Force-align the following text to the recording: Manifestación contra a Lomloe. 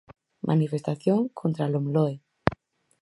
Manifestación 0.49 1.19
contra 1.39 1.63
a 1.65 1.71
Lomloe. 1.73 2.15